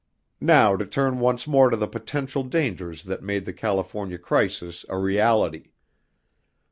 Now 0.41 0.75
to 0.77 0.85
turn 0.87 1.19
once 1.19 1.45
more 1.47 1.69
to 1.69 1.77
the 1.77 1.85
potential 1.87 2.41
dangers 2.41 3.03
that 3.03 3.21
made 3.21 3.45
the 3.45 3.53
California 3.53 4.17
crisis 4.17 4.83
a 4.89 4.97
reality. 4.97 5.73